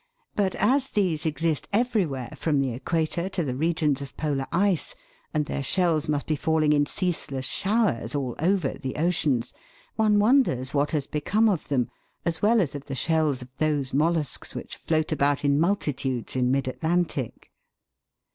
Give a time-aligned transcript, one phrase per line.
[0.35, 4.95] but as these exist everywhere, from the equator to the regions of polar ice,
[5.31, 9.53] and their shells must be falling in ceaseless showers all over the oceans,
[9.97, 11.87] one wonders what has become of them,
[12.25, 16.49] as well as of the shells of those mollusks which float about in multitudes in
[16.49, 17.51] mid Atlantic.